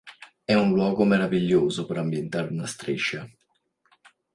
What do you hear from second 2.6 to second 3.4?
striscia.